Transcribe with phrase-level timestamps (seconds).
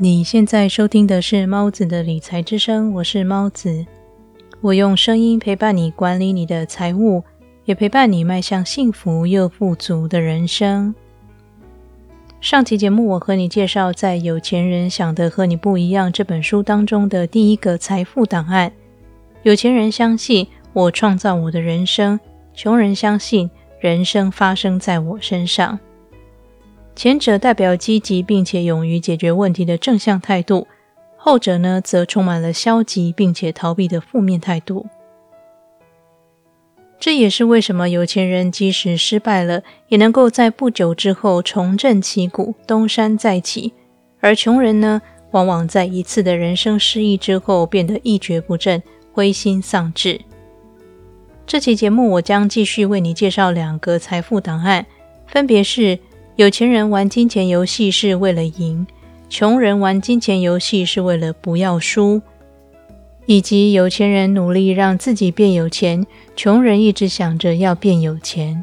[0.00, 3.84] 你现在收听的是猫子的理财之声，我是猫子。
[4.60, 7.24] 我用声音陪伴你管理你的财务，
[7.64, 10.94] 也陪伴你迈向幸福又富足的人生。
[12.40, 18.70] 上期节目，我和你介绍在《有钱人想的和你不一样》这本书当中的第一个财富档案。
[19.42, 22.20] 有钱人相信我创造我的人生，
[22.54, 25.76] 穷人相信人生发生在我身上。
[26.98, 30.66] 前者代表积极并且勇于解决问题的正向态度，
[31.16, 34.84] 后者呢则充满了消极并且逃避的负面态度。
[36.98, 43.70] 这也是为什么有钱人即使失败了，也能够在不久之后重振旗鼓，东山再起；
[44.18, 50.20] 而穷人呢，往往在一次的人生失意之后，变得一蹶不振，灰心丧志。
[51.46, 54.84] 这期节目我将继续为你介绍两个财富档案，
[55.28, 55.96] 分别是。
[56.38, 58.86] 有钱人玩金钱游戏是为了赢，
[59.28, 62.22] 穷人玩金钱游戏是为了不要输。
[63.26, 68.62] 以及有钱人努力让自己变有钱，穷人一直想着要变有钱。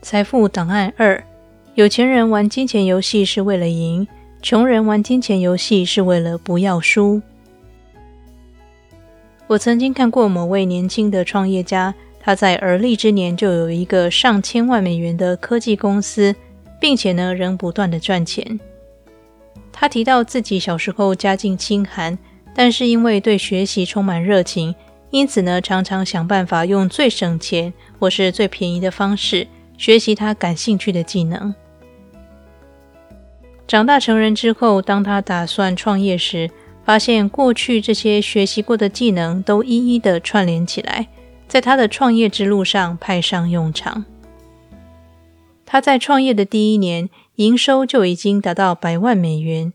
[0.00, 1.20] 财富档案二：
[1.74, 4.06] 有钱人玩金钱游戏是为了赢，
[4.40, 7.20] 穷人玩金钱游戏是为了不要输。
[9.46, 16.34] 我曾经看过某位年轻的创业家，他在而立之年就有一个上千万美元的科技公司，
[16.80, 18.58] 并且呢仍不断的赚钱。
[19.70, 22.18] 他提到自己小时候家境清寒，
[22.54, 24.74] 但是因为对学习充满热情，
[25.10, 31.54] 因此呢常常想办法用最省钱或是最便宜的方式学习他感兴趣的技能。
[33.66, 36.50] 长大成人之后，当他打算创业时，
[36.84, 41.08] 发现过去这些学习过的技能都一一的串联起来，
[41.48, 44.04] 在他的创业之路上派上用场。
[45.64, 49.72] 他在创业的第一年，营收就已经达到百万美元。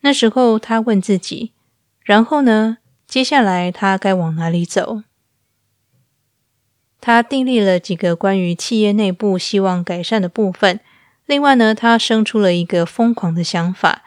[0.00, 1.52] 那时候，他问自己
[2.02, 2.78] ：“然后呢？
[3.06, 5.02] 接下来他该往哪里走？”
[7.00, 10.80] 他订立了几个关于企业内部希望改善的部分。
[11.26, 14.05] 另外呢，他生出了一个疯狂的想法。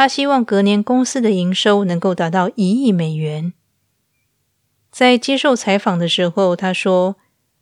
[0.00, 3.52] 他希望隔年公司的营收能够达到一亿美元。
[4.90, 7.16] 在接受采访的时候，他说：“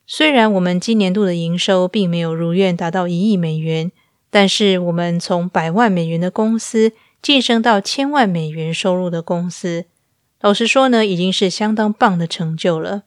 [0.06, 3.90] 虽然我们今年度的营收并没有如愿达到一亿美元，
[4.30, 9.86] 但是我们从百万美元的公司晋升到千万美元收入的公司，
[10.40, 13.02] 老实说呢，已经是相当棒的成就了。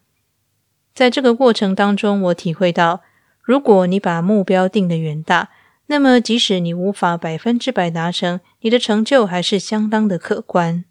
[0.94, 3.00] 在这个过程当中，我体会到，
[3.42, 5.52] 如果你把目标定得远大。”
[5.92, 10.86] 那么，即使你无法百分之百达成，你的成就还是相当的可观。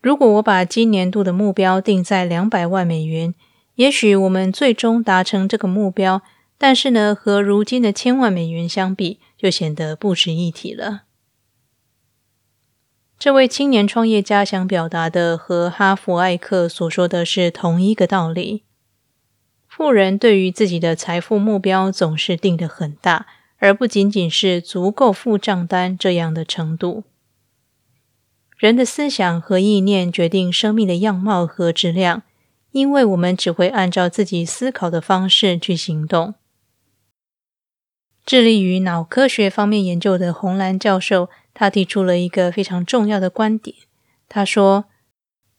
[0.00, 3.32] 如果我把今年度的目标定在两百万美元，
[3.76, 6.22] 也许我们最终达成这个目标，
[6.58, 11.02] 但是呢，和如今的千万美元相比，就显得不值一提了。
[13.16, 18.64] 这位青年创业家想表达的，和哈佛艾克所说的是同一个道理。
[19.76, 23.26] 富人对于自己的财富目标总是定得很大，
[23.58, 27.02] 而不仅仅是足够付账单这样的程度。
[28.56, 32.22] 人的思想和意念决定生命的样貌和质量，
[32.70, 36.36] 因为我们只会按照自己思考的方式去行动。
[38.24, 43.76] 致力于脑科学方面研究的红蓝教授，他提出了一个非常重要的观点。
[44.28, 44.84] 他说：“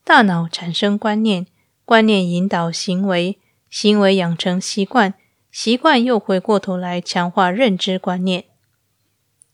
[0.05, 1.45] 大脑产生观念，
[1.83, 3.37] 观念引导行为。”
[3.69, 5.13] 行为养成习惯，
[5.51, 8.45] 习惯又回过头来强化认知观念。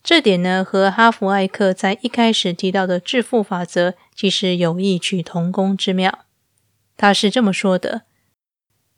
[0.03, 6.25] 这点呢，和哈佛艾克在一开始提到的致富法则其实有异曲同工之妙。
[6.97, 8.01] 他是这么说的：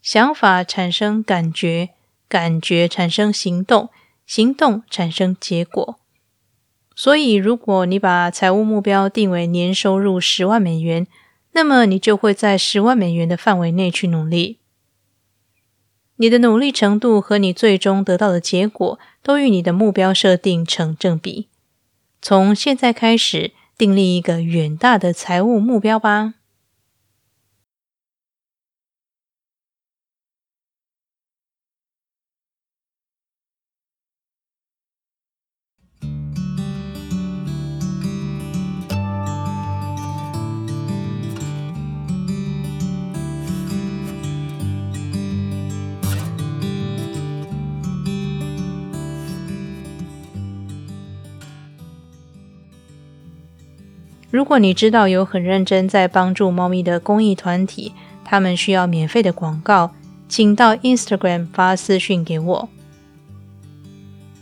[0.02, 1.90] 想法产生感觉，
[2.30, 3.90] 感觉产生行动，
[4.26, 6.00] 行动产生结果。
[6.96, 11.08] 所以，如果你把财务目标定为年收入十万美元，
[11.52, 14.60] 那么你就会在十万美元的范围内去努力。
[16.24, 21.50] 你的努力程度和你最终得到的结果都与你的目标设定成正比。
[22.22, 26.36] 从现在开始，订立一个远大的财务目标吧。
[54.34, 57.94] 如果你知道有很认真在帮助猫咪的公益团体，
[58.26, 59.92] 他们需要免费的广告，
[60.28, 62.70] 请到 Instagram 发私讯给我。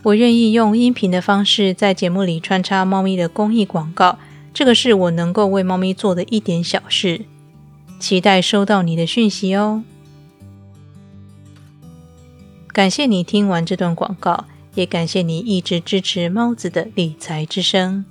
[0.04, 4.18] 我愿意用音频的方式在节目里穿插猫咪的公益广告，
[4.54, 7.26] 这个是我能够为猫咪做的一点小事。
[8.00, 9.84] 期待收到你的讯息哦。
[12.72, 18.06] 感谢你听完这段广告，也感谢你一直支持猫子的理财之声。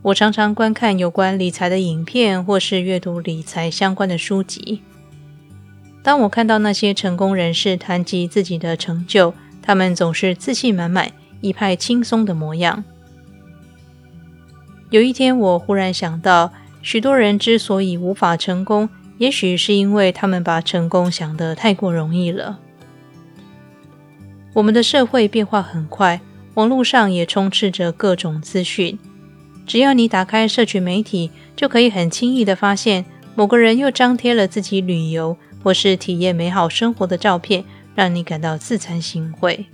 [0.00, 4.80] 我常常观看有关理财的影片，或是阅读理财相关的书籍。
[6.04, 11.10] 当我看到那些成功人士谈及自己的成就，他们总是自信满满、
[11.40, 12.84] 一派轻松的模样。
[14.90, 22.60] 有一天，我忽然想到，许多人之所以无法成功，也许是因为他们把成功想得太过容易了。
[24.54, 26.20] 我们的社会变化很快，
[26.54, 28.96] 网络上也充斥着各种资讯。
[29.68, 33.04] 只要你打开社群媒体，就可以很轻易的发现
[33.34, 37.62] 某个人又张贴了自己旅游或是体验美好生活的照片，
[37.94, 39.66] 让你感到自惭形秽。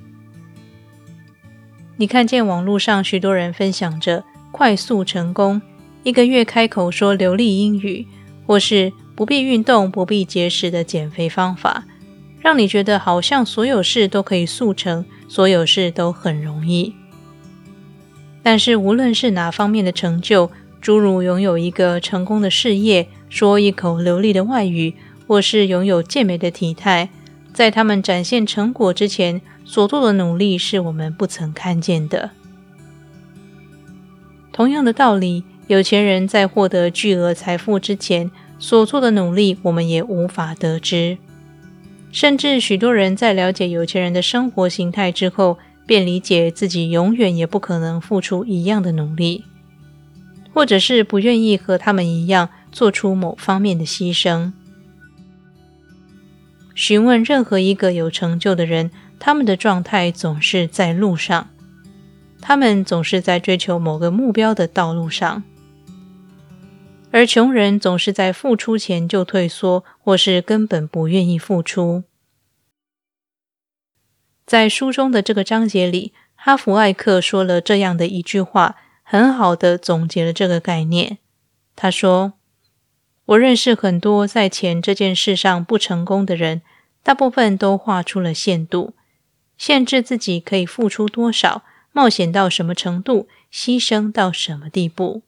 [1.97, 5.63] 你看见网络上许多人分享着快速成功，
[6.03, 8.05] 一个月开口说流利英语，
[8.47, 11.85] 或是不必运动、不必节食的减肥方法，
[12.41, 16.93] 让你觉得好像所有事都可以速成，所有事都很容易。
[18.45, 20.51] 但是，无论是哪方面的成就，
[20.81, 24.95] 诸如拥有一个成功的事业、说一口流利的外语，
[25.27, 27.09] 或是拥有健美的体态，
[27.55, 32.33] 在他们展现成果之前所做的努力，是我们不曾看见的。
[34.53, 41.17] 同样的道理，有钱人在获得巨额财富之前所做的努力，我们也无法得知。
[42.13, 49.45] 甚至许多人在了解有钱人的生活形态之后，便理解自己永远也不可能付出一样的努力，
[50.53, 54.53] 或者是不愿意和他们一样做出某方面的牺牲。
[56.75, 61.51] 询问任何一个有成就的人，他们的状态总是在路上，
[62.41, 65.45] 他们总是在追求某个目标的道路上，
[67.13, 72.03] 而穷人总是在付出前就退缩，或是根本不愿意付出。
[74.47, 81.19] 在书中的这个章节里，哈弗艾克说了这样的一句话，很好的总结了这个概念。
[81.75, 82.35] 他说
[83.25, 86.61] ：“我认识很多在钱这件事上不成功的人，
[87.03, 88.95] 大部分都画出了限度，
[89.57, 91.63] 限制自己可以付出多少，
[91.93, 95.23] 冒险到什么程度，牺牲到什么地步。”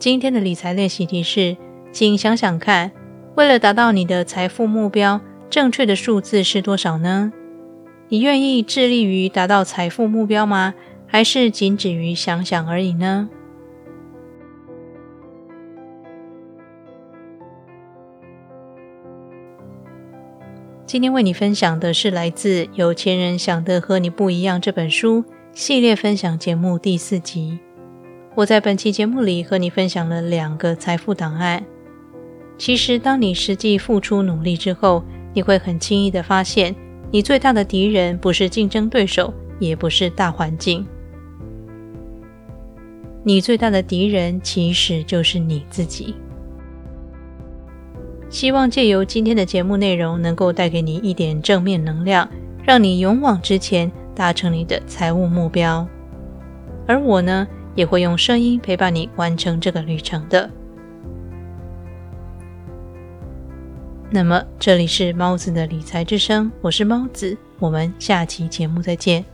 [0.00, 1.58] 今天的理财练习题是，
[1.92, 2.90] 请想想看，
[3.34, 7.30] 为了达到你的财富目标，正确的数字是多少呢？
[8.08, 10.72] 你愿意致力于达到财富目标吗？
[11.06, 13.28] 还是仅止于想想而已呢？
[20.86, 27.58] 今天为你分享的是来自《有钱人想的和你不一样》这本书系列分享节目第四集。
[28.40, 31.62] 我在本期节目里和你分享了两个财富档案。
[32.56, 35.04] 其实，当你实际付出努力之后，
[35.34, 36.74] 你会很轻易的发现，
[37.10, 40.86] 你最大的敌人不是竞争对手，也不是大环境，
[43.24, 46.14] 你最大的敌人其实就是你自己。
[48.30, 52.26] 希望借由今天的节目内容，能够带给你一点正面能量，
[52.64, 55.86] 让你勇往直前，达成你的财务目标。
[56.86, 57.46] 而我呢？
[57.74, 60.50] 也会用声音陪伴你完成这个旅程的。
[64.10, 69.24] 那么，这里是猫子的理财之声，我是猫子，我们下期节目再见。